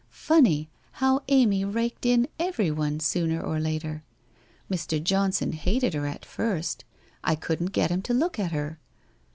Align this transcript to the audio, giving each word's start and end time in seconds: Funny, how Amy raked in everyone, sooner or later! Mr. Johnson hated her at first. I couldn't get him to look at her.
Funny, 0.09 0.67
how 0.93 1.21
Amy 1.27 1.63
raked 1.63 2.07
in 2.07 2.27
everyone, 2.39 2.99
sooner 2.99 3.39
or 3.39 3.59
later! 3.59 4.03
Mr. 4.67 4.97
Johnson 5.03 5.51
hated 5.51 5.93
her 5.93 6.07
at 6.07 6.25
first. 6.25 6.83
I 7.23 7.35
couldn't 7.35 7.67
get 7.71 7.91
him 7.91 8.01
to 8.01 8.13
look 8.15 8.39
at 8.39 8.51
her. 8.51 8.79